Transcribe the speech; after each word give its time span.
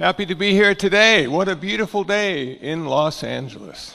Happy 0.00 0.24
to 0.24 0.34
be 0.34 0.52
here 0.52 0.74
today. 0.74 1.28
What 1.28 1.46
a 1.50 1.54
beautiful 1.54 2.04
day 2.04 2.52
in 2.52 2.86
Los 2.86 3.22
Angeles, 3.22 3.94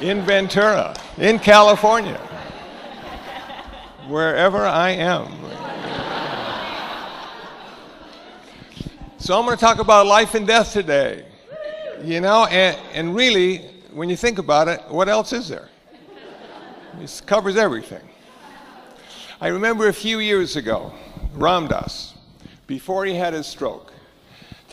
in 0.00 0.22
Ventura, 0.22 0.92
in 1.18 1.38
California, 1.38 2.18
wherever 4.08 4.66
I 4.66 4.90
am. 4.90 5.28
So 9.18 9.38
I'm 9.38 9.44
going 9.44 9.56
to 9.56 9.60
talk 9.60 9.78
about 9.78 10.06
life 10.06 10.34
and 10.34 10.48
death 10.48 10.72
today. 10.72 11.24
You 12.02 12.20
know, 12.20 12.46
and, 12.46 12.76
and 12.92 13.14
really, 13.14 13.58
when 13.92 14.10
you 14.10 14.16
think 14.16 14.38
about 14.38 14.66
it, 14.66 14.82
what 14.88 15.08
else 15.08 15.32
is 15.32 15.46
there? 15.46 15.68
It 17.00 17.22
covers 17.24 17.56
everything. 17.56 18.02
I 19.40 19.46
remember 19.46 19.86
a 19.86 19.94
few 19.94 20.18
years 20.18 20.56
ago, 20.56 20.92
Ram 21.34 21.68
Dass, 21.68 22.14
before 22.66 23.04
he 23.04 23.14
had 23.14 23.32
his 23.32 23.46
stroke, 23.46 23.92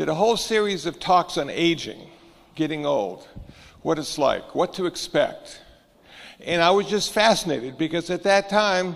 did 0.02 0.10
a 0.10 0.16
whole 0.16 0.36
series 0.36 0.88
of 0.88 1.00
talks 1.00 1.38
on 1.38 1.48
aging, 1.48 2.10
getting 2.56 2.88
old, 2.88 3.28
what 3.84 4.00
it's 4.00 4.18
like, 4.18 4.56
what 4.56 4.74
to 4.74 4.88
expect. 4.88 5.62
And 6.40 6.60
I 6.60 6.72
was 6.72 6.88
just 6.88 7.14
fascinated 7.14 7.78
because 7.78 8.10
at 8.10 8.24
that 8.24 8.50
time, 8.50 8.96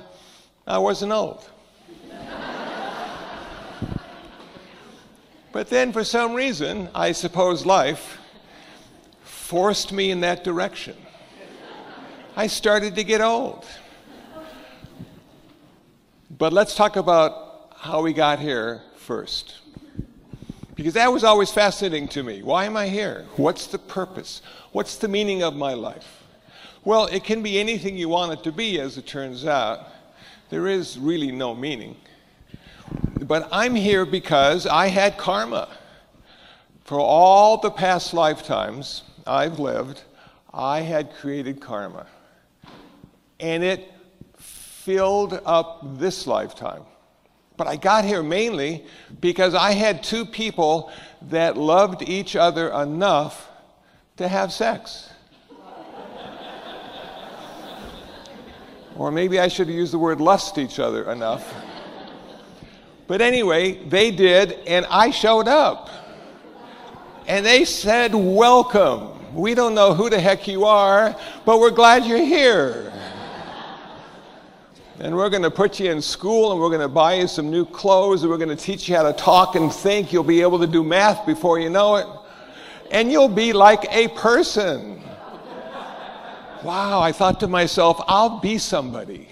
I 0.65 0.79
wasn't 0.79 1.11
old. 1.11 1.47
but 5.51 5.69
then, 5.69 5.93
for 5.93 6.03
some 6.03 6.33
reason, 6.33 6.89
I 6.95 7.11
suppose 7.11 7.67
life 7.67 8.17
forced 9.21 9.91
me 9.91 10.09
in 10.09 10.21
that 10.21 10.43
direction. 10.43 10.97
I 12.35 12.47
started 12.47 12.95
to 12.95 13.03
get 13.03 13.21
old. 13.21 13.63
But 16.35 16.51
let's 16.51 16.73
talk 16.73 16.95
about 16.95 17.73
how 17.77 18.01
we 18.01 18.11
got 18.11 18.39
here 18.39 18.81
first. 18.95 19.59
Because 20.75 20.95
that 20.95 21.11
was 21.11 21.23
always 21.23 21.51
fascinating 21.51 22.07
to 22.09 22.23
me. 22.23 22.41
Why 22.43 22.65
am 22.65 22.75
I 22.75 22.89
here? 22.89 23.25
What's 23.37 23.67
the 23.67 23.79
purpose? 23.79 24.41
What's 24.73 24.97
the 24.97 25.07
meaning 25.07 25.41
of 25.41 25.55
my 25.55 25.73
life? 25.73 26.23
Well, 26.83 27.05
it 27.07 27.23
can 27.23 27.41
be 27.41 27.59
anything 27.59 27.97
you 27.97 28.09
want 28.09 28.33
it 28.33 28.43
to 28.43 28.51
be, 28.51 28.79
as 28.79 28.97
it 28.97 29.07
turns 29.07 29.45
out. 29.45 29.87
There 30.49 30.67
is 30.67 30.99
really 30.99 31.31
no 31.31 31.55
meaning. 31.55 31.95
But 33.21 33.47
I'm 33.51 33.73
here 33.73 34.05
because 34.05 34.67
I 34.67 34.87
had 34.87 35.17
karma. 35.17 35.69
For 36.83 36.99
all 36.99 37.57
the 37.57 37.71
past 37.71 38.13
lifetimes 38.13 39.03
I've 39.25 39.57
lived, 39.57 40.03
I 40.53 40.81
had 40.81 41.15
created 41.15 41.59
karma. 41.59 42.05
And 43.39 43.63
it 43.63 43.91
filled 44.37 45.41
up 45.45 45.97
this 45.97 46.27
lifetime. 46.27 46.83
But 47.57 47.67
I 47.67 47.77
got 47.77 48.03
here 48.05 48.21
mainly 48.21 48.85
because 49.21 49.55
I 49.55 49.71
had 49.71 50.03
two 50.03 50.25
people 50.25 50.91
that 51.29 51.57
loved 51.57 52.01
each 52.01 52.35
other 52.35 52.69
enough 52.69 53.49
to 54.17 54.27
have 54.27 54.51
sex. 54.51 55.09
or 58.97 59.11
maybe 59.11 59.39
I 59.39 59.47
should 59.47 59.67
have 59.67 59.75
used 59.75 59.93
the 59.93 59.99
word 59.99 60.21
lust 60.21 60.57
each 60.57 60.79
other 60.79 61.11
enough. 61.11 61.53
But 63.07 63.21
anyway, 63.21 63.83
they 63.87 64.11
did, 64.11 64.53
and 64.67 64.85
I 64.89 65.11
showed 65.11 65.47
up. 65.47 65.89
And 67.27 67.45
they 67.45 67.65
said, 67.65 68.13
Welcome. 68.13 69.11
We 69.35 69.53
don't 69.53 69.75
know 69.75 69.93
who 69.93 70.09
the 70.09 70.19
heck 70.19 70.47
you 70.47 70.63
are, 70.63 71.13
but 71.45 71.59
we're 71.59 71.71
glad 71.71 72.05
you're 72.05 72.17
here 72.17 72.93
and 74.99 75.13
we're 75.15 75.29
going 75.29 75.43
to 75.43 75.51
put 75.51 75.79
you 75.79 75.91
in 75.91 76.01
school 76.01 76.53
and 76.53 76.61
we're 76.61 76.69
going 76.69 76.81
to 76.81 76.87
buy 76.87 77.15
you 77.15 77.27
some 77.27 77.51
new 77.51 77.65
clothes 77.65 78.23
and 78.23 78.31
we're 78.31 78.37
going 78.37 78.55
to 78.55 78.55
teach 78.55 78.87
you 78.87 78.95
how 78.95 79.03
to 79.03 79.11
talk 79.13 79.55
and 79.55 79.71
think. 79.71 80.13
You'll 80.13 80.23
be 80.23 80.41
able 80.41 80.59
to 80.59 80.67
do 80.67 80.83
math 80.83 81.25
before 81.25 81.59
you 81.59 81.69
know 81.69 81.97
it. 81.97 82.07
And 82.91 83.11
you'll 83.11 83.27
be 83.27 83.51
like 83.51 83.85
a 83.91 84.07
person. 84.09 85.01
Wow, 86.63 87.01
I 87.01 87.11
thought 87.11 87.41
to 87.41 87.47
myself, 87.47 88.01
I'll 88.07 88.39
be 88.39 88.57
somebody. 88.57 89.27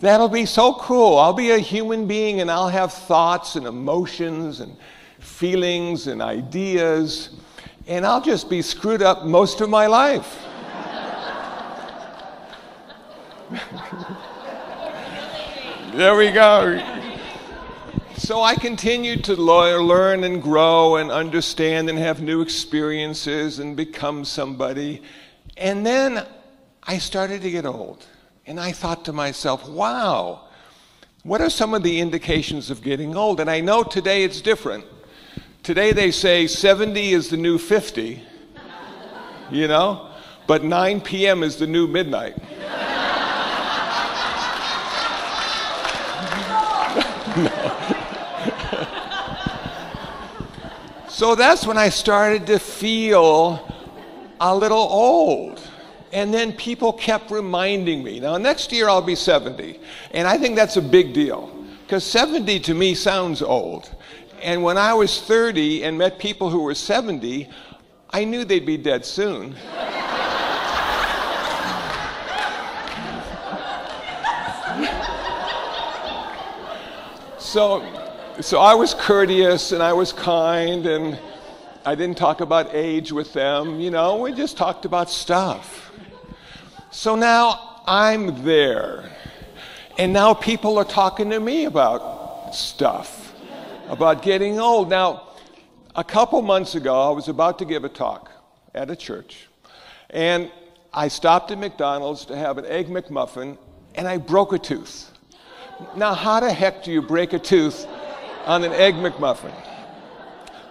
That'll 0.00 0.28
be 0.28 0.46
so 0.46 0.74
cool. 0.74 1.16
I'll 1.16 1.32
be 1.32 1.52
a 1.52 1.58
human 1.58 2.08
being 2.08 2.40
and 2.40 2.50
I'll 2.50 2.68
have 2.68 2.92
thoughts 2.92 3.54
and 3.54 3.66
emotions 3.66 4.60
and 4.60 4.76
feelings 5.20 6.08
and 6.08 6.20
ideas. 6.20 7.30
And 7.86 8.04
I'll 8.04 8.20
just 8.20 8.50
be 8.50 8.62
screwed 8.62 9.02
up 9.02 9.24
most 9.24 9.60
of 9.60 9.70
my 9.70 9.86
life. 9.86 10.44
There 15.94 16.14
we 16.14 16.30
go. 16.30 16.78
So 18.16 18.42
I 18.42 18.54
continued 18.54 19.24
to 19.24 19.34
learn 19.34 20.22
and 20.22 20.42
grow 20.42 20.96
and 20.96 21.10
understand 21.10 21.88
and 21.88 21.98
have 21.98 22.20
new 22.20 22.42
experiences 22.42 23.58
and 23.58 23.76
become 23.76 24.24
somebody. 24.24 25.02
And 25.56 25.84
then 25.84 26.24
I 26.82 26.98
started 26.98 27.42
to 27.42 27.50
get 27.50 27.64
old. 27.64 28.06
And 28.46 28.60
I 28.60 28.70
thought 28.72 29.06
to 29.06 29.12
myself, 29.12 29.68
wow, 29.68 30.48
what 31.22 31.40
are 31.40 31.50
some 31.50 31.74
of 31.74 31.82
the 31.82 32.00
indications 32.00 32.70
of 32.70 32.82
getting 32.82 33.16
old? 33.16 33.40
And 33.40 33.50
I 33.50 33.60
know 33.60 33.82
today 33.82 34.24
it's 34.24 34.40
different. 34.40 34.84
Today 35.62 35.92
they 35.92 36.10
say 36.10 36.46
70 36.46 37.12
is 37.12 37.28
the 37.30 37.36
new 37.36 37.58
50, 37.58 38.22
you 39.50 39.68
know, 39.68 40.10
but 40.46 40.64
9 40.64 41.00
p.m. 41.00 41.42
is 41.42 41.56
the 41.56 41.66
new 41.66 41.86
midnight. 41.88 42.36
So 51.18 51.34
that's 51.34 51.66
when 51.66 51.76
I 51.76 51.88
started 51.88 52.46
to 52.46 52.60
feel 52.60 53.58
a 54.40 54.54
little 54.54 54.78
old. 54.78 55.60
And 56.12 56.32
then 56.32 56.52
people 56.52 56.92
kept 56.92 57.32
reminding 57.32 58.04
me. 58.04 58.20
Now, 58.20 58.38
next 58.38 58.70
year 58.70 58.88
I'll 58.88 59.02
be 59.02 59.16
70. 59.16 59.80
And 60.12 60.28
I 60.28 60.38
think 60.38 60.54
that's 60.54 60.76
a 60.76 60.80
big 60.80 61.12
deal. 61.12 61.52
Because 61.82 62.04
70 62.04 62.60
to 62.60 62.72
me 62.72 62.94
sounds 62.94 63.42
old. 63.42 63.92
And 64.40 64.62
when 64.62 64.78
I 64.78 64.94
was 64.94 65.20
30 65.20 65.82
and 65.82 65.98
met 65.98 66.20
people 66.20 66.50
who 66.50 66.62
were 66.62 66.76
70, 66.76 67.50
I 68.10 68.22
knew 68.22 68.44
they'd 68.44 68.64
be 68.64 68.76
dead 68.76 69.04
soon. 69.04 69.56
So, 77.40 77.97
so 78.40 78.60
I 78.60 78.74
was 78.74 78.94
courteous 78.94 79.72
and 79.72 79.82
I 79.82 79.92
was 79.92 80.12
kind 80.12 80.86
and 80.86 81.18
I 81.84 81.96
didn't 81.96 82.16
talk 82.16 82.40
about 82.40 82.72
age 82.72 83.10
with 83.10 83.32
them. 83.32 83.80
You 83.80 83.90
know, 83.90 84.18
we 84.18 84.32
just 84.32 84.56
talked 84.56 84.84
about 84.84 85.10
stuff. 85.10 85.90
So 86.92 87.16
now 87.16 87.82
I'm 87.86 88.44
there. 88.44 89.10
And 89.98 90.12
now 90.12 90.34
people 90.34 90.78
are 90.78 90.84
talking 90.84 91.30
to 91.30 91.40
me 91.40 91.64
about 91.64 92.54
stuff, 92.54 93.34
about 93.88 94.22
getting 94.22 94.60
old. 94.60 94.88
Now, 94.88 95.30
a 95.96 96.04
couple 96.04 96.40
months 96.40 96.76
ago, 96.76 97.08
I 97.08 97.10
was 97.10 97.26
about 97.26 97.58
to 97.58 97.64
give 97.64 97.82
a 97.82 97.88
talk 97.88 98.30
at 98.72 98.88
a 98.88 98.94
church. 98.94 99.48
And 100.10 100.52
I 100.92 101.08
stopped 101.08 101.50
at 101.50 101.58
McDonald's 101.58 102.24
to 102.26 102.36
have 102.36 102.56
an 102.56 102.66
Egg 102.66 102.86
McMuffin, 102.86 103.58
and 103.96 104.06
I 104.06 104.18
broke 104.18 104.52
a 104.52 104.58
tooth. 104.58 105.10
Now, 105.96 106.14
how 106.14 106.38
the 106.38 106.52
heck 106.52 106.84
do 106.84 106.92
you 106.92 107.02
break 107.02 107.32
a 107.32 107.38
tooth 107.38 107.86
on 108.48 108.64
an 108.64 108.72
Egg 108.72 108.94
McMuffin? 108.94 109.54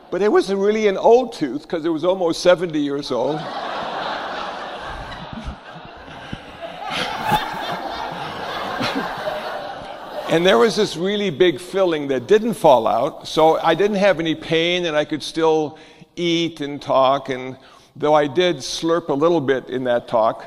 But 0.10 0.22
it 0.24 0.32
was 0.32 0.52
really 0.52 0.88
an 0.88 0.98
old 0.98 1.34
tooth 1.34 1.62
because 1.62 1.86
it 1.86 1.90
was 1.90 2.04
almost 2.04 2.42
70 2.42 2.80
years 2.80 3.12
old. 3.12 3.36
and 10.30 10.44
there 10.46 10.58
was 10.58 10.76
this 10.76 10.98
really 10.98 11.30
big 11.30 11.60
filling 11.60 12.08
that 12.08 12.26
didn't 12.26 12.56
fall 12.56 12.88
out, 12.88 13.28
so 13.28 13.60
I 13.60 13.76
didn't 13.76 13.98
have 13.98 14.20
any 14.20 14.34
pain 14.34 14.86
and 14.86 14.98
I 14.98 15.06
could 15.06 15.22
still 15.22 15.78
eat 16.16 16.62
and 16.62 16.82
talk. 16.82 17.30
And 17.30 17.58
though 17.96 18.16
I 18.16 18.26
did 18.26 18.58
slurp 18.58 19.10
a 19.10 19.14
little 19.14 19.42
bit 19.42 19.70
in 19.70 19.84
that 19.84 20.08
talk, 20.08 20.46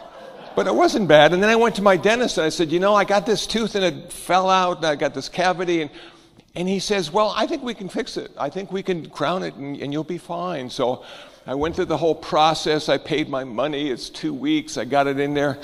but 0.57 0.67
it 0.67 0.75
wasn't 0.75 1.07
bad. 1.07 1.33
And 1.33 1.41
then 1.41 1.49
I 1.49 1.55
went 1.55 1.77
to 1.77 1.83
my 1.83 1.97
dentist 1.97 2.39
and 2.39 2.45
I 2.45 2.49
said, 2.49 2.73
You 2.73 2.81
know, 2.81 2.95
I 2.95 3.05
got 3.05 3.25
this 3.25 3.47
tooth 3.47 3.77
and 3.77 3.85
it 3.85 4.13
fell 4.13 4.51
out. 4.51 4.79
And 4.79 4.87
I 4.87 4.97
got 4.97 5.15
this 5.15 5.29
cavity. 5.29 5.83
And, 5.83 5.91
and 6.55 6.69
he 6.69 6.81
says, 6.81 7.13
Well, 7.13 7.33
I 7.37 7.47
think 7.47 7.63
we 7.63 7.75
can 7.75 7.89
fix 7.89 8.17
it. 8.17 8.33
I 8.39 8.51
think 8.51 8.73
we 8.73 8.83
can 8.83 9.09
crown 9.09 9.43
it 9.43 9.55
and, 9.55 9.77
and 9.77 9.93
you'll 9.93 10.05
be 10.05 10.19
fine. 10.19 10.71
So 10.71 11.05
I 11.47 11.55
went 11.55 11.77
through 11.77 11.87
the 11.87 11.97
whole 11.97 12.15
process. 12.15 12.89
I 12.89 12.99
paid 12.99 13.29
my 13.29 13.45
money. 13.45 13.91
It's 13.91 14.11
two 14.11 14.35
weeks. 14.35 14.77
I 14.77 14.85
got 14.85 15.07
it 15.07 15.21
in 15.21 15.35
there. 15.35 15.59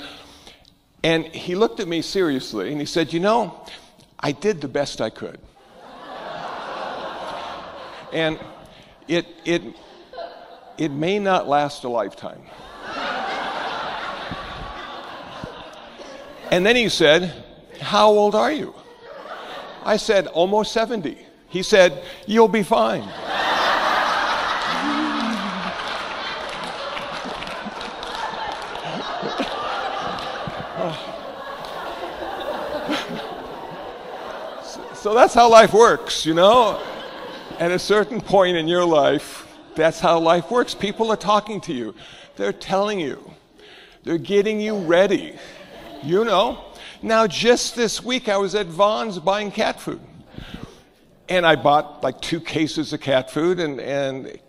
And 1.03 1.25
he 1.25 1.55
looked 1.55 1.79
at 1.79 1.87
me 1.87 2.01
seriously 2.01 2.71
and 2.71 2.79
he 2.79 2.85
said, 2.85 3.13
You 3.13 3.19
know, 3.19 3.65
I 4.19 4.31
did 4.31 4.61
the 4.61 4.67
best 4.67 5.01
I 5.01 5.09
could. 5.09 5.39
and 8.13 8.39
it, 9.07 9.27
it, 9.45 9.61
it 10.77 10.91
may 10.91 11.19
not 11.19 11.47
last 11.47 11.83
a 11.83 11.89
lifetime. 11.89 12.41
And 16.49 16.65
then 16.65 16.77
he 16.77 16.87
said, 16.87 17.33
How 17.81 18.07
old 18.07 18.33
are 18.33 18.51
you? 18.51 18.73
I 19.87 19.95
said, 19.95 20.27
almost 20.27 20.73
70. 20.73 21.17
He 21.47 21.63
said, 21.63 22.03
You'll 22.25 22.49
be 22.49 22.61
fine. 22.61 23.03
so 34.93 35.13
that's 35.13 35.33
how 35.33 35.49
life 35.49 35.71
works, 35.71 36.25
you 36.25 36.33
know? 36.33 36.81
At 37.57 37.71
a 37.71 37.79
certain 37.79 38.19
point 38.19 38.57
in 38.57 38.67
your 38.67 38.83
life, 38.83 39.47
that's 39.73 40.01
how 40.01 40.19
life 40.19 40.51
works. 40.51 40.75
People 40.75 41.09
are 41.11 41.15
talking 41.17 41.61
to 41.61 41.73
you, 41.73 41.95
they're 42.35 42.51
telling 42.51 42.99
you, 42.99 43.31
they're 44.03 44.17
getting 44.17 44.59
you 44.59 44.79
ready. 44.79 45.39
You 46.03 46.25
know, 46.25 46.66
now, 47.01 47.27
just 47.27 47.75
this 47.75 48.03
week, 48.03 48.27
I 48.27 48.37
was 48.37 48.55
at 48.55 48.65
Vons 48.65 49.19
buying 49.19 49.51
cat 49.51 49.79
food. 49.79 50.01
And 51.29 51.45
I 51.45 51.55
bought 51.55 52.01
like 52.03 52.21
two 52.21 52.39
cases 52.39 52.93
of 52.93 53.01
cat 53.01 53.29
food, 53.29 53.59
and, 53.59 53.79
and 53.81 54.39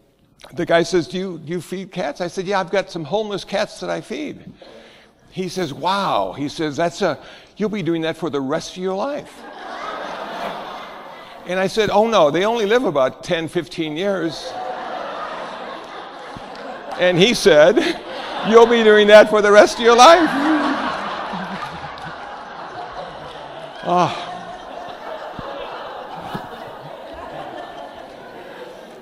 the 0.54 0.64
guy 0.64 0.82
says, 0.82 1.08
do 1.08 1.18
you, 1.18 1.38
do 1.38 1.52
you 1.52 1.60
feed 1.60 1.90
cats? 1.92 2.20
I 2.20 2.28
said, 2.28 2.46
Yeah, 2.46 2.60
I've 2.60 2.70
got 2.70 2.90
some 2.90 3.04
homeless 3.04 3.44
cats 3.44 3.80
that 3.80 3.90
I 3.90 4.00
feed. 4.00 4.44
He 5.30 5.48
says, 5.48 5.74
Wow. 5.74 6.32
He 6.32 6.48
says, 6.48 6.76
That's 6.76 7.02
a, 7.02 7.18
you'll 7.56 7.68
be 7.68 7.82
doing 7.82 8.02
that 8.02 8.16
for 8.16 8.30
the 8.30 8.40
rest 8.40 8.76
of 8.76 8.82
your 8.82 8.94
life. 8.94 9.40
and 11.46 11.58
I 11.58 11.66
said, 11.66 11.90
Oh 11.90 12.08
no, 12.08 12.30
they 12.30 12.44
only 12.44 12.66
live 12.66 12.84
about 12.84 13.24
10, 13.24 13.48
15 13.48 13.96
years. 13.96 14.52
And 16.98 17.18
he 17.18 17.34
said, 17.34 17.76
You'll 18.48 18.66
be 18.66 18.84
doing 18.84 19.08
that 19.08 19.28
for 19.28 19.42
the 19.42 19.52
rest 19.52 19.78
of 19.78 19.84
your 19.84 19.96
life. 19.96 20.57
Oh. 23.88 24.34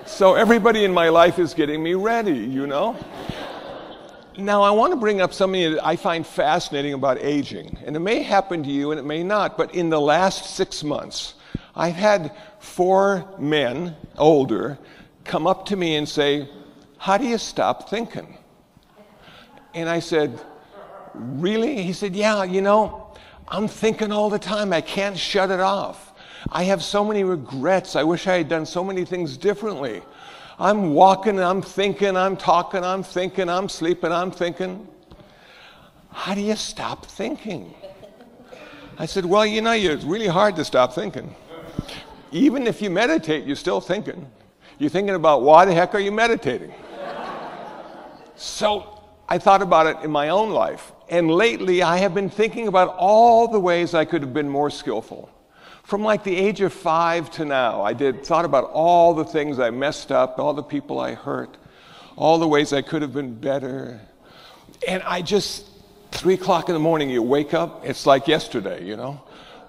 So 0.06 0.34
everybody 0.34 0.84
in 0.84 0.94
my 0.94 1.10
life 1.10 1.38
is 1.38 1.52
getting 1.52 1.82
me 1.82 1.92
ready, 1.92 2.38
you 2.38 2.66
know? 2.66 2.96
Now, 4.38 4.62
I 4.62 4.70
want 4.70 4.92
to 4.92 4.96
bring 4.96 5.20
up 5.20 5.34
something 5.34 5.74
that 5.74 5.86
I 5.86 5.96
find 5.96 6.26
fascinating 6.26 6.94
about 6.94 7.18
aging. 7.20 7.76
And 7.84 7.94
it 7.96 8.00
may 8.00 8.22
happen 8.22 8.62
to 8.62 8.70
you 8.70 8.92
and 8.92 8.98
it 8.98 9.02
may 9.02 9.22
not, 9.22 9.58
but 9.58 9.74
in 9.74 9.90
the 9.90 10.00
last 10.00 10.56
six 10.56 10.82
months, 10.82 11.34
I've 11.74 11.94
had 11.94 12.34
four 12.58 13.28
men, 13.38 13.94
older, 14.16 14.78
come 15.24 15.46
up 15.46 15.66
to 15.66 15.76
me 15.76 15.96
and 15.96 16.08
say, 16.08 16.48
How 16.96 17.18
do 17.18 17.26
you 17.26 17.36
stop 17.36 17.90
thinking? 17.90 18.38
And 19.74 19.86
I 19.88 20.00
said, 20.00 20.40
Really? 21.12 21.82
He 21.82 21.92
said, 21.92 22.16
Yeah, 22.16 22.44
you 22.44 22.62
know, 22.62 23.05
I'm 23.48 23.68
thinking 23.68 24.12
all 24.12 24.30
the 24.30 24.38
time. 24.38 24.72
I 24.72 24.80
can't 24.80 25.16
shut 25.16 25.50
it 25.50 25.60
off. 25.60 26.12
I 26.50 26.64
have 26.64 26.82
so 26.82 27.04
many 27.04 27.24
regrets. 27.24 27.96
I 27.96 28.02
wish 28.02 28.26
I 28.26 28.38
had 28.38 28.48
done 28.48 28.66
so 28.66 28.84
many 28.84 29.04
things 29.04 29.36
differently. 29.36 30.02
I'm 30.58 30.94
walking, 30.94 31.38
I'm 31.38 31.60
thinking, 31.60 32.16
I'm 32.16 32.36
talking, 32.36 32.82
I'm 32.82 33.02
thinking, 33.02 33.48
I'm 33.48 33.68
sleeping, 33.68 34.10
I'm 34.10 34.30
thinking. 34.30 34.88
How 36.10 36.34
do 36.34 36.40
you 36.40 36.56
stop 36.56 37.04
thinking? 37.06 37.74
I 38.98 39.04
said, 39.04 39.26
Well, 39.26 39.44
you 39.44 39.60
know, 39.60 39.72
it's 39.72 40.04
really 40.04 40.28
hard 40.28 40.56
to 40.56 40.64
stop 40.64 40.94
thinking. 40.94 41.34
Even 42.32 42.66
if 42.66 42.80
you 42.80 42.90
meditate, 42.90 43.44
you're 43.44 43.56
still 43.56 43.80
thinking. 43.80 44.26
You're 44.78 44.90
thinking 44.90 45.14
about 45.14 45.42
why 45.42 45.64
the 45.64 45.74
heck 45.74 45.94
are 45.94 46.00
you 46.00 46.12
meditating? 46.12 46.72
So 48.34 48.95
I 49.28 49.38
thought 49.38 49.62
about 49.62 49.86
it 49.86 50.04
in 50.04 50.10
my 50.10 50.28
own 50.28 50.50
life. 50.50 50.92
And 51.08 51.30
lately, 51.30 51.82
I 51.82 51.98
have 51.98 52.14
been 52.14 52.30
thinking 52.30 52.68
about 52.68 52.94
all 52.96 53.48
the 53.48 53.60
ways 53.60 53.94
I 53.94 54.04
could 54.04 54.22
have 54.22 54.34
been 54.34 54.48
more 54.48 54.70
skillful. 54.70 55.30
From 55.82 56.02
like 56.02 56.24
the 56.24 56.36
age 56.36 56.60
of 56.60 56.72
five 56.72 57.30
to 57.32 57.44
now, 57.44 57.82
I 57.82 57.92
did 57.92 58.24
thought 58.24 58.44
about 58.44 58.70
all 58.70 59.14
the 59.14 59.24
things 59.24 59.58
I 59.58 59.70
messed 59.70 60.10
up, 60.10 60.38
all 60.38 60.52
the 60.52 60.62
people 60.62 60.98
I 60.98 61.14
hurt, 61.14 61.56
all 62.16 62.38
the 62.38 62.48
ways 62.48 62.72
I 62.72 62.82
could 62.82 63.02
have 63.02 63.12
been 63.12 63.34
better. 63.34 64.00
And 64.86 65.02
I 65.04 65.22
just, 65.22 65.66
three 66.10 66.34
o'clock 66.34 66.68
in 66.68 66.74
the 66.74 66.80
morning, 66.80 67.08
you 67.08 67.22
wake 67.22 67.54
up, 67.54 67.86
it's 67.86 68.04
like 68.04 68.26
yesterday, 68.26 68.84
you 68.84 68.96
know? 68.96 69.22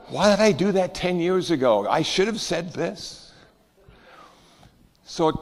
Why 0.07 0.35
did 0.35 0.41
I 0.41 0.53
do 0.53 0.71
that 0.71 0.95
10 0.95 1.19
years 1.19 1.51
ago? 1.51 1.87
I 1.87 2.01
should 2.01 2.27
have 2.27 2.41
said 2.41 2.73
this. 2.73 3.31
So 5.03 5.27
it 5.29 5.35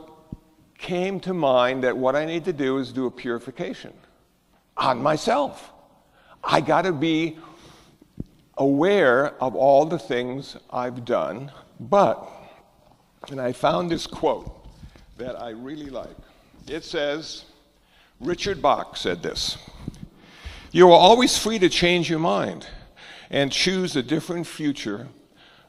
came 0.78 1.20
to 1.22 1.34
mind 1.34 1.84
that 1.84 1.96
what 1.96 2.16
I 2.16 2.26
need 2.26 2.46
to 2.46 2.54
do 2.54 2.80
is 2.80 2.92
do 2.92 3.06
a 3.06 3.12
purification 3.12 3.94
on 4.78 5.02
myself. 5.02 5.72
I 6.44 6.62
got 6.62 6.84
to 6.84 6.92
be 6.92 7.38
aware 8.58 9.34
of 9.42 9.56
all 9.56 9.86
the 9.86 10.00
things 10.00 10.58
I've 10.70 11.06
done, 11.06 11.52
but, 11.80 12.30
and 13.30 13.42
I 13.42 13.52
found 13.52 13.90
this 13.90 14.08
quote 14.08 14.52
that 15.18 15.40
I 15.40 15.50
really 15.50 15.90
like. 15.90 16.16
It 16.68 16.84
says, 16.84 17.46
Richard 18.20 18.62
Bach 18.62 18.98
said 18.98 19.24
this 19.24 19.58
You 20.72 20.90
are 20.90 20.98
always 20.98 21.38
free 21.38 21.60
to 21.60 21.70
change 21.70 22.10
your 22.10 22.20
mind 22.20 22.68
and 23.30 23.52
choose 23.52 23.96
a 23.96 24.04
different 24.04 24.48
future 24.48 25.08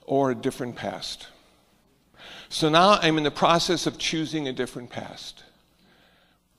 or 0.05 0.31
a 0.31 0.35
different 0.35 0.77
past. 0.77 1.29
So 2.49 2.69
now 2.69 2.99
I'm 3.03 3.19
in 3.19 3.25
the 3.25 3.31
process 3.31 3.87
of 3.87 3.99
choosing 3.99 4.47
a 4.47 4.53
different 4.53 4.91
past. 4.91 5.43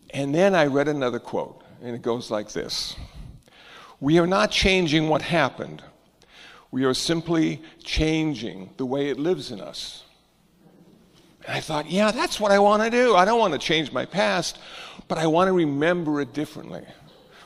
And 0.10 0.34
then 0.34 0.56
I 0.56 0.66
read 0.66 0.88
another 0.88 1.20
quote, 1.20 1.64
and 1.82 1.96
it 1.96 2.02
goes 2.02 2.30
like 2.32 2.52
this 2.52 2.96
We 4.00 4.20
are 4.20 4.28
not 4.28 4.52
changing 4.52 5.10
what 5.10 5.22
happened 5.22 5.84
we 6.72 6.84
are 6.84 6.94
simply 6.94 7.62
changing 7.84 8.72
the 8.78 8.86
way 8.86 9.10
it 9.10 9.18
lives 9.18 9.52
in 9.52 9.62
us. 9.62 10.04
And 11.46 11.56
I 11.56 11.60
thought, 11.62 11.90
yeah, 11.90 12.12
that's 12.12 12.40
what 12.40 12.52
I 12.52 12.60
want 12.60 12.84
to 12.84 12.90
do. 12.90 13.16
I 13.16 13.26
don't 13.26 13.40
want 13.40 13.54
to 13.54 13.60
change 13.60 13.92
my 13.92 14.06
past, 14.06 14.60
but 15.08 15.18
I 15.18 15.28
want 15.28 15.48
to 15.48 15.54
remember 15.54 16.20
it 16.20 16.34
differently. 16.34 16.84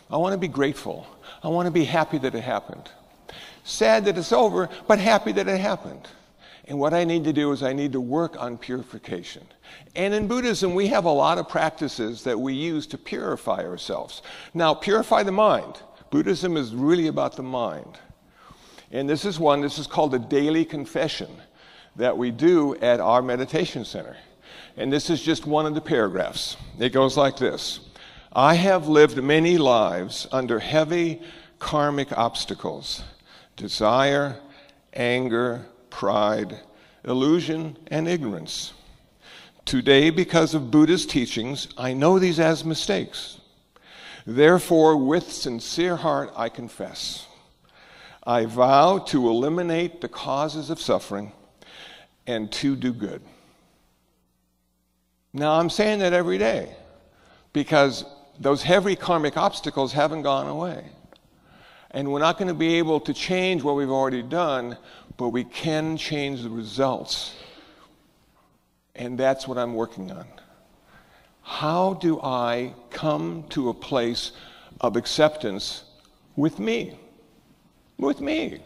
I 0.09 0.17
want 0.17 0.33
to 0.33 0.39
be 0.39 0.47
grateful. 0.47 1.05
I 1.43 1.49
want 1.49 1.67
to 1.67 1.71
be 1.71 1.85
happy 1.85 2.17
that 2.17 2.33
it 2.33 2.43
happened. 2.43 2.89
Sad 3.63 4.05
that 4.05 4.17
it's 4.17 4.31
over, 4.31 4.69
but 4.87 4.97
happy 4.97 5.31
that 5.33 5.47
it 5.47 5.59
happened. 5.59 6.07
And 6.71 6.79
what 6.79 6.93
I 6.93 7.03
need 7.03 7.25
to 7.25 7.33
do 7.33 7.51
is 7.51 7.63
I 7.63 7.73
need 7.73 7.91
to 7.91 7.99
work 7.99 8.41
on 8.41 8.57
purification. 8.57 9.45
And 9.93 10.13
in 10.13 10.29
Buddhism, 10.29 10.73
we 10.73 10.87
have 10.87 11.03
a 11.03 11.11
lot 11.11 11.37
of 11.37 11.49
practices 11.49 12.23
that 12.23 12.39
we 12.39 12.53
use 12.53 12.87
to 12.87 12.97
purify 12.97 13.65
ourselves. 13.65 14.21
Now, 14.53 14.73
purify 14.73 15.23
the 15.23 15.33
mind. 15.33 15.81
Buddhism 16.11 16.55
is 16.55 16.73
really 16.73 17.07
about 17.07 17.35
the 17.35 17.43
mind. 17.43 17.99
And 18.89 19.09
this 19.09 19.25
is 19.25 19.37
one, 19.37 19.59
this 19.59 19.79
is 19.79 19.85
called 19.85 20.13
a 20.13 20.19
daily 20.19 20.63
confession 20.63 21.27
that 21.97 22.17
we 22.17 22.31
do 22.31 22.77
at 22.77 23.01
our 23.01 23.21
meditation 23.21 23.83
center. 23.83 24.15
And 24.77 24.93
this 24.93 25.09
is 25.09 25.21
just 25.21 25.45
one 25.45 25.65
of 25.65 25.75
the 25.75 25.81
paragraphs. 25.81 26.55
It 26.79 26.93
goes 26.93 27.17
like 27.17 27.35
this 27.35 27.81
I 28.31 28.53
have 28.53 28.87
lived 28.87 29.21
many 29.21 29.57
lives 29.57 30.25
under 30.31 30.57
heavy 30.57 31.21
karmic 31.59 32.17
obstacles 32.17 33.03
desire, 33.57 34.37
anger, 34.93 35.65
pride, 35.91 36.59
illusion, 37.03 37.77
and 37.87 38.07
ignorance. 38.07 38.73
Today, 39.65 40.09
because 40.09 40.55
of 40.55 40.71
Buddha's 40.71 41.05
teachings, 41.05 41.67
I 41.77 41.93
know 41.93 42.17
these 42.17 42.39
as 42.39 42.65
mistakes. 42.65 43.39
Therefore, 44.25 44.97
with 44.97 45.31
sincere 45.31 45.95
heart, 45.95 46.31
I 46.35 46.49
confess. 46.49 47.27
I 48.23 48.45
vow 48.45 48.99
to 48.99 49.29
eliminate 49.29 50.01
the 50.01 50.09
causes 50.09 50.69
of 50.69 50.81
suffering 50.81 51.31
and 52.27 52.51
to 52.53 52.75
do 52.75 52.93
good. 52.93 53.21
Now, 55.33 55.53
I'm 55.53 55.69
saying 55.69 55.99
that 55.99 56.13
every 56.13 56.37
day 56.37 56.75
because 57.53 58.05
those 58.39 58.63
heavy 58.63 58.95
karmic 58.95 59.37
obstacles 59.37 59.93
haven't 59.93 60.23
gone 60.23 60.47
away. 60.47 60.85
And 61.91 62.11
we're 62.11 62.19
not 62.19 62.37
going 62.37 62.47
to 62.47 62.53
be 62.53 62.75
able 62.75 62.99
to 63.01 63.13
change 63.13 63.63
what 63.63 63.75
we've 63.75 63.89
already 63.89 64.21
done, 64.21 64.77
but 65.17 65.29
we 65.29 65.43
can 65.43 65.97
change 65.97 66.41
the 66.41 66.49
results. 66.49 67.35
And 68.95 69.17
that's 69.17 69.47
what 69.47 69.57
I'm 69.57 69.75
working 69.75 70.11
on. 70.11 70.25
How 71.41 71.95
do 71.95 72.19
I 72.21 72.73
come 72.91 73.43
to 73.49 73.69
a 73.69 73.73
place 73.73 74.31
of 74.79 74.95
acceptance 74.95 75.83
with 76.35 76.59
me? 76.59 76.97
with 78.01 78.19
me. 78.19 78.59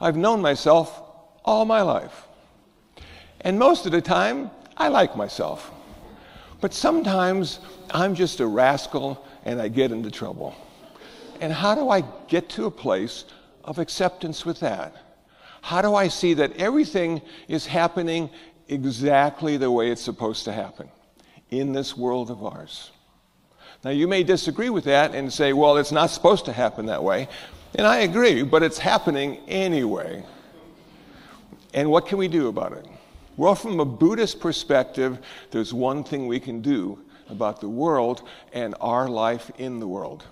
I've 0.00 0.16
known 0.16 0.40
myself 0.40 1.02
all 1.44 1.64
my 1.64 1.82
life. 1.82 2.26
And 3.40 3.58
most 3.58 3.86
of 3.86 3.92
the 3.92 4.00
time, 4.00 4.50
I 4.76 4.88
like 4.88 5.16
myself. 5.16 5.70
But 6.60 6.72
sometimes 6.72 7.60
I'm 7.90 8.14
just 8.14 8.40
a 8.40 8.46
rascal 8.46 9.24
and 9.44 9.60
I 9.60 9.68
get 9.68 9.92
into 9.92 10.10
trouble. 10.10 10.54
And 11.40 11.52
how 11.52 11.74
do 11.74 11.88
I 11.90 12.02
get 12.28 12.48
to 12.50 12.66
a 12.66 12.70
place 12.70 13.24
of 13.64 13.78
acceptance 13.78 14.44
with 14.44 14.60
that? 14.60 14.94
How 15.62 15.82
do 15.82 15.94
I 15.94 16.08
see 16.08 16.34
that 16.34 16.56
everything 16.56 17.22
is 17.48 17.66
happening 17.66 18.30
exactly 18.68 19.56
the 19.56 19.70
way 19.70 19.90
it's 19.90 20.02
supposed 20.02 20.44
to 20.44 20.52
happen 20.52 20.88
in 21.50 21.72
this 21.72 21.96
world 21.96 22.30
of 22.30 22.44
ours? 22.44 22.90
Now, 23.84 23.90
you 23.90 24.08
may 24.08 24.22
disagree 24.22 24.70
with 24.70 24.84
that 24.84 25.14
and 25.14 25.32
say, 25.32 25.52
well, 25.52 25.76
it's 25.76 25.92
not 25.92 26.10
supposed 26.10 26.44
to 26.46 26.52
happen 26.52 26.86
that 26.86 27.02
way. 27.02 27.28
And 27.74 27.86
I 27.86 27.98
agree, 27.98 28.42
but 28.42 28.62
it's 28.62 28.78
happening 28.78 29.38
anyway. 29.48 30.24
And 31.74 31.90
what 31.90 32.06
can 32.06 32.18
we 32.18 32.28
do 32.28 32.48
about 32.48 32.72
it? 32.72 32.86
Well, 33.36 33.54
from 33.54 33.80
a 33.80 33.84
Buddhist 33.84 34.40
perspective, 34.40 35.18
there's 35.50 35.74
one 35.74 36.04
thing 36.04 36.26
we 36.26 36.40
can 36.40 36.62
do 36.62 36.98
about 37.28 37.60
the 37.60 37.68
world 37.68 38.26
and 38.52 38.74
our 38.80 39.08
life 39.08 39.50
in 39.58 39.78
the 39.78 39.86
world. 39.86 40.24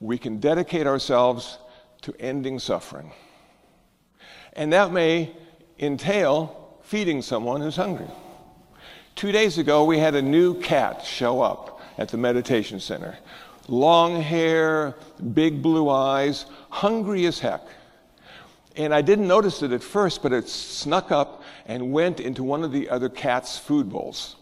We 0.00 0.18
can 0.18 0.38
dedicate 0.38 0.86
ourselves 0.86 1.58
to 2.02 2.14
ending 2.20 2.58
suffering. 2.58 3.12
And 4.52 4.72
that 4.72 4.92
may 4.92 5.34
entail 5.78 6.78
feeding 6.82 7.22
someone 7.22 7.60
who's 7.60 7.76
hungry. 7.76 8.08
Two 9.14 9.32
days 9.32 9.58
ago, 9.58 9.84
we 9.84 9.98
had 9.98 10.14
a 10.14 10.22
new 10.22 10.60
cat 10.60 11.04
show 11.04 11.42
up 11.42 11.80
at 11.98 12.08
the 12.08 12.16
meditation 12.16 12.80
center. 12.80 13.18
Long 13.66 14.22
hair, 14.22 14.94
big 15.34 15.60
blue 15.60 15.90
eyes, 15.90 16.46
hungry 16.70 17.26
as 17.26 17.38
heck. 17.38 17.62
And 18.76 18.94
I 18.94 19.02
didn't 19.02 19.26
notice 19.26 19.62
it 19.62 19.72
at 19.72 19.82
first, 19.82 20.22
but 20.22 20.32
it 20.32 20.48
snuck 20.48 21.10
up 21.10 21.42
and 21.66 21.92
went 21.92 22.20
into 22.20 22.44
one 22.44 22.62
of 22.62 22.70
the 22.70 22.88
other 22.88 23.08
cat's 23.08 23.58
food 23.58 23.90
bowls. 23.90 24.36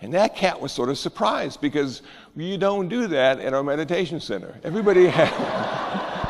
And 0.00 0.12
that 0.14 0.36
cat 0.36 0.60
was 0.60 0.72
sort 0.72 0.90
of 0.90 0.98
surprised 0.98 1.60
because 1.60 2.02
you 2.36 2.58
don't 2.58 2.88
do 2.88 3.06
that 3.08 3.40
at 3.40 3.54
our 3.54 3.62
meditation 3.62 4.20
center. 4.20 4.58
Everybody 4.62 5.06
has. 5.08 6.22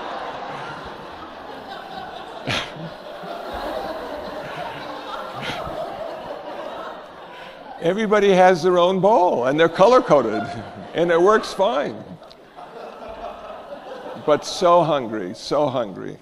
Everybody 7.83 8.31
has 8.31 8.63
their 8.63 8.79
own 8.79 9.01
bowl 9.01 9.47
and 9.47 9.61
they're 9.61 9.69
color 9.69 10.01
coded 10.01 10.43
and 10.95 11.11
it 11.11 11.21
works 11.21 11.53
fine. 11.53 12.03
But 14.25 14.45
so 14.45 14.83
hungry, 14.83 15.35
so 15.35 15.69
hungry. 15.69 16.19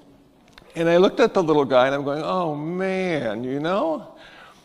And 0.74 0.88
I 0.88 0.98
looked 0.98 1.20
at 1.20 1.32
the 1.32 1.42
little 1.42 1.64
guy 1.64 1.86
and 1.86 1.94
I'm 1.94 2.04
going, 2.04 2.22
oh 2.22 2.54
man, 2.54 3.44
you 3.44 3.60
know? 3.60 4.14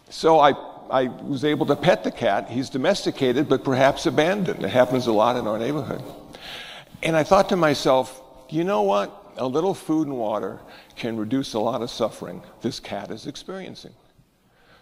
So 0.09 0.39
I, 0.39 0.53
I 0.89 1.05
was 1.05 1.45
able 1.45 1.65
to 1.67 1.75
pet 1.75 2.03
the 2.03 2.11
cat. 2.11 2.49
He's 2.49 2.69
domesticated, 2.69 3.47
but 3.47 3.63
perhaps 3.63 4.05
abandoned. 4.05 4.63
It 4.63 4.69
happens 4.69 5.07
a 5.07 5.11
lot 5.11 5.35
in 5.35 5.47
our 5.47 5.59
neighborhood. 5.59 6.03
And 7.03 7.15
I 7.15 7.23
thought 7.23 7.49
to 7.49 7.55
myself, 7.55 8.21
you 8.49 8.63
know 8.63 8.81
what? 8.81 9.15
A 9.37 9.47
little 9.47 9.73
food 9.73 10.07
and 10.07 10.17
water 10.17 10.59
can 10.95 11.15
reduce 11.17 11.53
a 11.53 11.59
lot 11.59 11.81
of 11.81 11.89
suffering 11.89 12.41
this 12.61 12.79
cat 12.79 13.11
is 13.11 13.27
experiencing. 13.27 13.93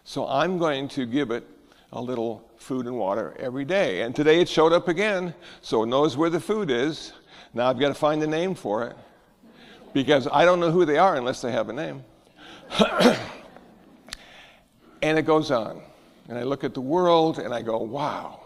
So 0.04 0.28
I'm 0.28 0.58
going 0.58 0.88
to 0.90 1.06
give 1.06 1.32
it 1.32 1.46
a 1.92 2.02
little 2.02 2.50
food 2.58 2.86
and 2.88 2.98
water 2.98 3.36
every 3.40 3.66
day. 3.66 4.02
And 4.02 4.16
today 4.16 4.40
it 4.42 4.50
showed 4.50 4.74
up 4.74 4.88
again, 4.88 5.34
so 5.62 5.84
it 5.84 5.88
knows 5.88 6.18
where 6.18 6.30
the 6.30 6.40
food 6.40 6.72
is. 6.72 7.14
Now 7.54 7.70
I've 7.70 7.80
got 7.80 7.90
to 7.90 7.94
find 7.94 8.24
a 8.24 8.28
name 8.28 8.56
for 8.56 8.86
it 8.86 8.96
because 9.94 10.28
I 10.32 10.46
don't 10.46 10.60
know 10.60 10.72
who 10.72 10.86
they 10.86 10.98
are 10.98 11.16
unless 11.16 11.42
they 11.42 11.52
have 11.52 11.70
a 11.70 11.74
name. 11.74 12.04
and 15.02 15.18
it 15.18 15.26
goes 15.26 15.52
on. 15.52 15.82
And 16.28 16.38
I 16.38 16.44
look 16.44 16.64
at 16.64 16.74
the 16.74 16.82
world 16.82 17.40
and 17.40 17.54
I 17.54 17.62
go, 17.62 17.78
wow, 17.78 18.42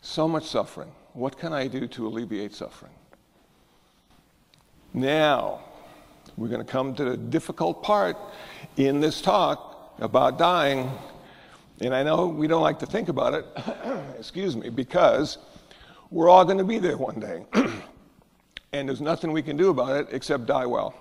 so 0.00 0.26
much 0.26 0.46
suffering. 0.46 0.90
What 1.12 1.38
can 1.38 1.52
I 1.52 1.66
do 1.66 1.86
to 1.88 2.06
alleviate 2.06 2.54
suffering? 2.54 2.92
Now, 4.94 5.60
we're 6.36 6.48
going 6.48 6.64
to 6.64 6.70
come 6.70 6.94
to 6.94 7.04
the 7.04 7.16
difficult 7.16 7.82
part 7.82 8.16
in 8.76 9.00
this 9.00 9.20
talk 9.20 9.94
about 9.98 10.38
dying. 10.38 10.90
And 11.80 11.94
I 11.94 12.02
know 12.02 12.26
we 12.26 12.46
don't 12.46 12.62
like 12.62 12.78
to 12.80 12.86
think 12.86 13.08
about 13.08 13.34
it, 13.34 13.46
excuse 14.18 14.56
me, 14.56 14.68
because 14.68 15.38
we're 16.10 16.28
all 16.28 16.44
going 16.44 16.58
to 16.58 16.64
be 16.64 16.78
there 16.78 16.96
one 16.96 17.20
day. 17.20 17.44
and 18.72 18.88
there's 18.88 19.00
nothing 19.00 19.32
we 19.32 19.42
can 19.42 19.56
do 19.56 19.70
about 19.70 19.96
it 19.96 20.08
except 20.10 20.46
die 20.46 20.66
well. 20.66 20.94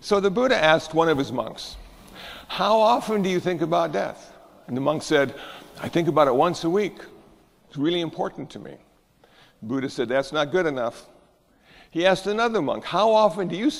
So 0.00 0.20
the 0.20 0.30
Buddha 0.30 0.56
asked 0.56 0.94
one 0.94 1.08
of 1.08 1.18
his 1.18 1.32
monks, 1.32 1.76
How 2.48 2.78
often 2.78 3.22
do 3.22 3.28
you 3.28 3.40
think 3.40 3.62
about 3.62 3.92
death? 3.92 4.33
And 4.66 4.76
the 4.76 4.80
monk 4.80 5.02
said, 5.02 5.34
I 5.80 5.88
think 5.88 6.08
about 6.08 6.28
it 6.28 6.34
once 6.34 6.64
a 6.64 6.70
week. 6.70 6.96
It's 7.68 7.76
really 7.76 8.00
important 8.00 8.50
to 8.50 8.58
me. 8.58 8.76
The 9.60 9.66
Buddha 9.66 9.90
said, 9.90 10.08
That's 10.08 10.32
not 10.32 10.52
good 10.52 10.66
enough. 10.66 11.06
He 11.90 12.06
asked 12.06 12.26
another 12.26 12.62
monk, 12.62 12.84
How 12.84 13.12
often 13.12 13.48
do 13.48 13.56
you 13.56 13.70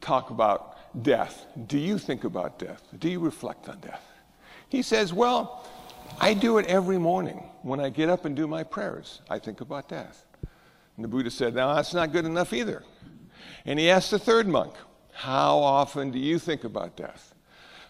talk 0.00 0.30
about 0.30 1.02
death? 1.02 1.46
Do 1.66 1.78
you 1.78 1.98
think 1.98 2.24
about 2.24 2.58
death? 2.58 2.82
Do 2.98 3.08
you 3.08 3.20
reflect 3.20 3.68
on 3.68 3.80
death? 3.80 4.04
He 4.68 4.82
says, 4.82 5.12
Well, 5.12 5.66
I 6.20 6.34
do 6.34 6.58
it 6.58 6.66
every 6.66 6.98
morning. 6.98 7.44
When 7.62 7.80
I 7.80 7.90
get 7.90 8.08
up 8.08 8.24
and 8.24 8.34
do 8.34 8.46
my 8.46 8.62
prayers, 8.62 9.20
I 9.28 9.38
think 9.38 9.60
about 9.60 9.88
death. 9.88 10.24
And 10.96 11.04
the 11.04 11.08
Buddha 11.08 11.30
said, 11.30 11.54
Now 11.54 11.74
that's 11.74 11.94
not 11.94 12.12
good 12.12 12.24
enough 12.24 12.52
either. 12.52 12.84
And 13.64 13.78
he 13.78 13.90
asked 13.90 14.10
the 14.10 14.18
third 14.18 14.46
monk, 14.46 14.74
How 15.12 15.58
often 15.58 16.10
do 16.10 16.18
you 16.18 16.38
think 16.38 16.64
about 16.64 16.96
death? 16.96 17.34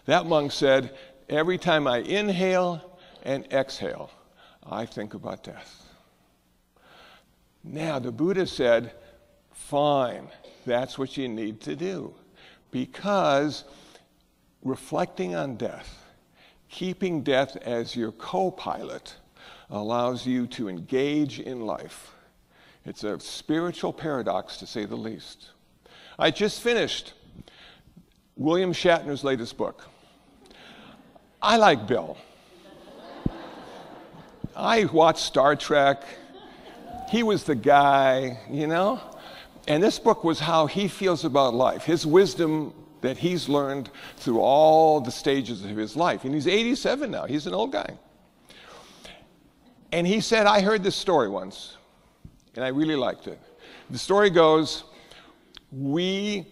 That 0.05 0.25
monk 0.25 0.51
said, 0.51 0.97
Every 1.31 1.57
time 1.57 1.87
I 1.87 1.97
inhale 1.97 2.99
and 3.23 3.45
exhale, 3.51 4.11
I 4.63 4.85
think 4.85 5.15
about 5.15 5.43
death. 5.43 5.87
Now, 7.63 7.97
the 7.97 8.11
Buddha 8.11 8.45
said, 8.45 8.91
Fine, 9.51 10.27
that's 10.65 10.99
what 10.99 11.17
you 11.17 11.27
need 11.27 11.61
to 11.61 11.75
do. 11.75 12.13
Because 12.69 13.63
reflecting 14.63 15.33
on 15.33 15.55
death, 15.55 16.05
keeping 16.69 17.23
death 17.23 17.55
as 17.57 17.95
your 17.95 18.11
co 18.11 18.51
pilot, 18.51 19.15
allows 19.69 20.27
you 20.27 20.45
to 20.47 20.69
engage 20.69 21.39
in 21.39 21.61
life 21.61 22.13
it's 22.85 23.03
a 23.03 23.19
spiritual 23.19 23.93
paradox, 23.93 24.57
to 24.57 24.67
say 24.67 24.85
the 24.85 24.95
least. 24.95 25.51
I 26.17 26.31
just 26.31 26.61
finished 26.61 27.13
William 28.35 28.73
Shatner's 28.73 29.23
latest 29.23 29.55
book. 29.55 29.87
I 31.41 31.57
like 31.57 31.87
Bill. 31.87 32.17
I 34.55 34.85
watched 34.85 35.19
Star 35.19 35.55
Trek. 35.55 36.03
He 37.09 37.23
was 37.23 37.43
the 37.43 37.55
guy, 37.55 38.39
you 38.49 38.67
know? 38.67 39.01
And 39.67 39.81
this 39.81 39.99
book 39.99 40.23
was 40.23 40.39
how 40.39 40.67
he 40.67 40.87
feels 40.87 41.25
about 41.25 41.53
life, 41.53 41.83
his 41.83 42.05
wisdom 42.05 42.73
that 43.01 43.17
he's 43.17 43.49
learned 43.49 43.89
through 44.17 44.39
all 44.39 45.01
the 45.01 45.11
stages 45.11 45.65
of 45.65 45.75
his 45.75 45.95
life. 45.95 46.23
And 46.25 46.33
he's 46.33 46.47
87 46.47 47.09
now, 47.09 47.25
he's 47.25 47.47
an 47.47 47.53
old 47.53 47.71
guy. 47.71 47.97
And 49.91 50.05
he 50.05 50.21
said, 50.21 50.45
I 50.45 50.61
heard 50.61 50.83
this 50.83 50.95
story 50.95 51.27
once 51.27 51.77
and 52.55 52.63
I 52.63 52.69
really 52.69 52.95
liked 52.95 53.27
it. 53.27 53.39
The 53.89 53.97
story 53.97 54.29
goes 54.29 54.83
we 55.71 56.45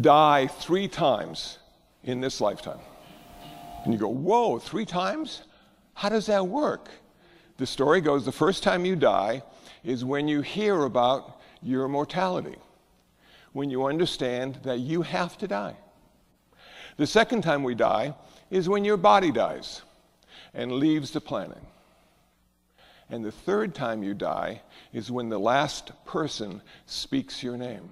die 0.00 0.46
three 0.46 0.88
times 0.88 1.58
in 2.04 2.20
this 2.20 2.40
lifetime. 2.40 2.80
And 3.84 3.92
you 3.92 3.98
go, 3.98 4.08
whoa, 4.08 4.58
three 4.58 4.84
times? 4.84 5.42
How 5.94 6.08
does 6.08 6.26
that 6.26 6.46
work? 6.46 6.88
The 7.56 7.66
story 7.66 8.00
goes 8.00 8.24
the 8.24 8.32
first 8.32 8.62
time 8.62 8.84
you 8.84 8.96
die 8.96 9.42
is 9.84 10.04
when 10.04 10.28
you 10.28 10.40
hear 10.40 10.82
about 10.82 11.40
your 11.62 11.88
mortality, 11.88 12.56
when 13.52 13.70
you 13.70 13.84
understand 13.84 14.58
that 14.62 14.80
you 14.80 15.02
have 15.02 15.36
to 15.38 15.48
die. 15.48 15.76
The 16.96 17.06
second 17.06 17.42
time 17.42 17.62
we 17.62 17.74
die 17.74 18.14
is 18.50 18.68
when 18.68 18.84
your 18.84 18.96
body 18.96 19.30
dies 19.30 19.82
and 20.54 20.72
leaves 20.72 21.10
the 21.10 21.20
planet. 21.20 21.62
And 23.08 23.24
the 23.24 23.32
third 23.32 23.74
time 23.74 24.02
you 24.02 24.14
die 24.14 24.62
is 24.92 25.10
when 25.10 25.28
the 25.28 25.38
last 25.38 25.92
person 26.04 26.62
speaks 26.86 27.42
your 27.42 27.56
name. 27.56 27.90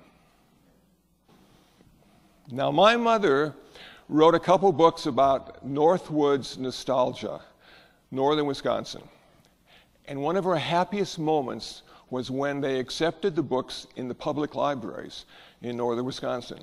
Now, 2.51 2.71
my 2.71 2.97
mother 2.97 3.55
wrote 4.09 4.35
a 4.35 4.41
couple 4.41 4.73
books 4.73 5.07
about 5.07 5.67
Northwoods 5.67 6.57
nostalgia, 6.59 7.41
northern 8.11 8.47
Wisconsin. 8.47 9.03
And 10.07 10.23
one 10.23 10.37
of 10.37 10.45
her 10.45 10.57
happiest 10.57 11.19
moments 11.19 11.83
was 12.11 12.31
when 12.31 12.61
they 12.63 12.79
accepted 12.79 13.37
the 13.37 13.43
books 13.43 13.87
in 13.97 14.09
the 14.09 14.15
public 14.15 14.55
libraries 14.55 15.27
in 15.61 15.77
northern 15.77 16.07
Wisconsin, 16.07 16.61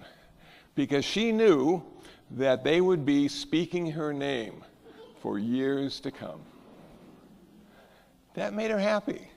because 0.74 1.06
she 1.06 1.32
knew 1.32 1.84
that 2.32 2.64
they 2.64 2.82
would 2.82 3.06
be 3.06 3.28
speaking 3.28 3.92
her 3.92 4.12
name 4.12 4.64
for 5.22 5.38
years 5.38 6.00
to 6.00 6.10
come. 6.10 6.42
That 8.34 8.54
made 8.54 8.72
her 8.72 8.80
happy. 8.80 9.30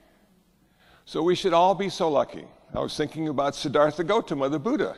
So 1.05 1.23
we 1.23 1.35
should 1.35 1.53
all 1.53 1.75
be 1.75 1.91
so 1.91 2.11
lucky. 2.11 2.47
I 2.75 2.81
was 2.81 2.97
thinking 2.97 3.29
about 3.29 3.55
Siddhartha 3.55 4.05
Gautama, 4.05 4.49
the 4.49 4.59
Buddha. 4.59 4.97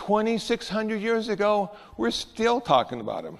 2,600 0.00 1.02
years 1.02 1.28
ago, 1.28 1.70
we're 1.98 2.10
still 2.10 2.58
talking 2.58 3.00
about 3.00 3.22
him. 3.22 3.36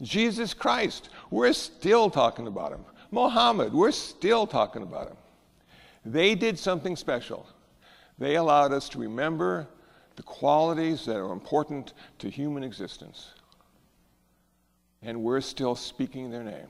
Jesus 0.00 0.54
Christ, 0.54 1.08
we're 1.28 1.52
still 1.52 2.08
talking 2.08 2.46
about 2.46 2.70
him. 2.70 2.84
Mohammed, 3.10 3.72
we're 3.72 3.90
still 3.90 4.46
talking 4.46 4.82
about 4.82 5.08
him. 5.08 5.16
They 6.04 6.36
did 6.36 6.56
something 6.56 6.94
special. 6.94 7.48
They 8.16 8.36
allowed 8.36 8.72
us 8.72 8.88
to 8.90 9.00
remember 9.00 9.66
the 10.14 10.22
qualities 10.22 11.04
that 11.06 11.16
are 11.16 11.32
important 11.32 11.94
to 12.20 12.30
human 12.30 12.62
existence. 12.62 13.32
And 15.02 15.24
we're 15.24 15.40
still 15.40 15.74
speaking 15.74 16.30
their 16.30 16.44
name. 16.44 16.68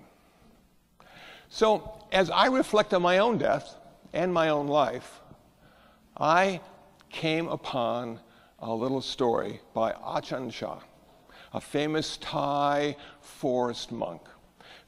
So, 1.51 2.01
as 2.13 2.31
I 2.31 2.47
reflect 2.47 2.95
on 2.95 3.03
my 3.03 3.19
own 3.19 3.37
death 3.37 3.77
and 4.15 4.33
my 4.33 4.49
own 4.49 4.69
life, 4.69 5.21
I 6.17 6.63
came 7.11 7.49
upon 7.49 8.19
a 8.63 8.73
little 8.73 9.01
story 9.01 9.61
by 9.75 9.93
Ajahn 9.93 10.51
Chah, 10.53 10.79
a 11.53 11.61
famous 11.61 12.17
Thai 12.19 12.97
forest 13.21 13.91
monk, 13.91 14.23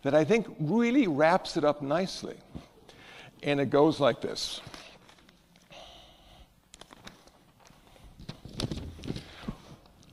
that 0.02 0.14
I 0.14 0.24
think 0.24 0.46
really 0.60 1.08
wraps 1.08 1.56
it 1.56 1.64
up 1.64 1.82
nicely. 1.82 2.36
And 3.42 3.60
it 3.60 3.70
goes 3.70 3.98
like 3.98 4.20
this. 4.20 4.60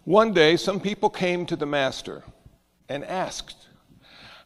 One 0.03 0.33
day, 0.33 0.57
some 0.57 0.79
people 0.79 1.11
came 1.11 1.45
to 1.45 1.55
the 1.55 1.67
master 1.67 2.23
and 2.89 3.05
asked, 3.05 3.67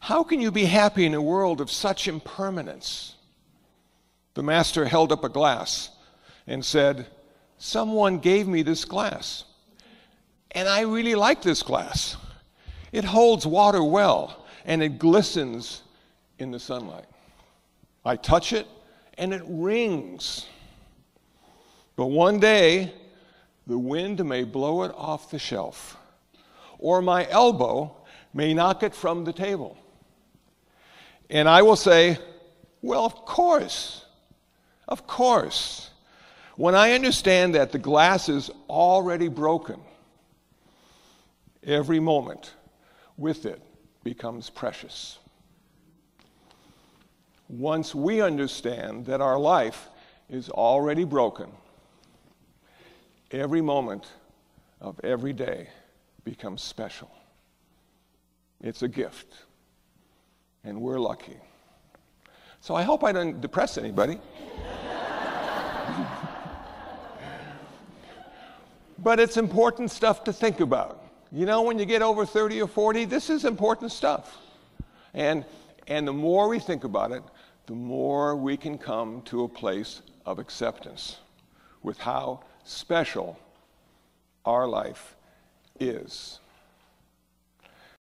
How 0.01 0.23
can 0.23 0.41
you 0.41 0.51
be 0.51 0.65
happy 0.65 1.05
in 1.05 1.13
a 1.13 1.21
world 1.21 1.61
of 1.61 1.71
such 1.71 2.07
impermanence? 2.07 3.15
The 4.33 4.43
master 4.43 4.85
held 4.85 5.13
up 5.13 5.23
a 5.23 5.29
glass 5.29 5.89
and 6.45 6.63
said, 6.63 7.07
Someone 7.57 8.19
gave 8.19 8.47
me 8.47 8.61
this 8.61 8.85
glass. 8.85 9.45
And 10.51 10.67
I 10.69 10.81
really 10.81 11.15
like 11.15 11.41
this 11.41 11.63
glass. 11.63 12.17
It 12.91 13.03
holds 13.03 13.45
water 13.45 13.83
well 13.83 14.45
and 14.65 14.81
it 14.81 14.99
glistens 14.99 15.81
in 16.39 16.51
the 16.51 16.59
sunlight. 16.59 17.05
I 18.03 18.15
touch 18.15 18.53
it 18.53 18.67
and 19.17 19.33
it 19.33 19.43
rings. 19.45 20.45
But 21.95 22.07
one 22.07 22.39
day, 22.39 22.93
the 23.67 23.77
wind 23.77 24.23
may 24.23 24.43
blow 24.43 24.83
it 24.83 24.91
off 24.95 25.31
the 25.31 25.39
shelf, 25.39 25.97
or 26.77 27.01
my 27.01 27.27
elbow 27.29 27.95
may 28.33 28.53
knock 28.53 28.83
it 28.83 28.93
from 28.93 29.23
the 29.23 29.33
table. 29.33 29.77
And 31.29 31.49
I 31.49 31.61
will 31.61 31.75
say, 31.75 32.19
Well, 32.81 33.05
of 33.05 33.15
course, 33.25 34.05
of 34.87 35.07
course. 35.07 35.89
When 36.57 36.73
I 36.73 36.93
understand 36.93 37.55
that 37.55 37.71
the 37.71 37.79
glass 37.79 38.29
is 38.29 38.49
already 38.69 39.27
broken, 39.27 39.79
every 41.63 41.99
moment 41.99 42.53
with 43.17 43.45
it 43.45 43.61
becomes 44.03 44.49
precious. 44.49 45.19
Once 47.49 47.93
we 47.93 48.21
understand 48.21 49.05
that 49.05 49.19
our 49.19 49.37
life 49.37 49.89
is 50.29 50.49
already 50.49 51.03
broken, 51.03 51.49
every 53.31 53.61
moment 53.61 54.07
of 54.79 54.99
every 55.03 55.33
day 55.33 55.67
becomes 56.23 56.61
special. 56.61 57.11
It's 58.61 58.81
a 58.81 58.87
gift, 58.87 59.27
and 60.63 60.79
we're 60.79 60.99
lucky. 60.99 61.37
So 62.61 62.75
I 62.75 62.83
hope 62.83 63.03
I 63.03 63.11
didn't 63.11 63.41
depress 63.41 63.77
anybody. 63.77 64.19
But 69.05 69.19
it's 69.19 69.37
important 69.37 69.91
stuff 69.91 70.23
to 70.23 70.33
think 70.33 70.61
about. 70.61 71.03
You 71.31 71.45
know, 71.45 71.61
when 71.61 71.77
you 71.77 71.85
get 71.85 72.01
over 72.01 72.25
30 72.25 72.63
or 72.63 72.67
40, 72.67 73.05
this 73.05 73.29
is 73.29 73.45
important 73.45 73.91
stuff. 73.91 74.35
And, 75.13 75.45
and 75.85 76.07
the 76.07 76.13
more 76.13 76.47
we 76.47 76.57
think 76.57 76.85
about 76.85 77.11
it, 77.11 77.21
the 77.67 77.75
more 77.75 78.35
we 78.35 78.57
can 78.57 78.79
come 78.79 79.21
to 79.25 79.43
a 79.43 79.47
place 79.47 80.01
of 80.25 80.39
acceptance 80.39 81.17
with 81.83 81.99
how 81.99 82.39
special 82.63 83.37
our 84.43 84.67
life 84.67 85.15
is. 85.79 86.39